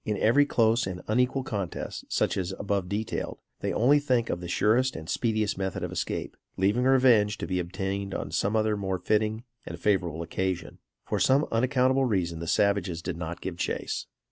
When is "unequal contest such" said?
1.07-2.35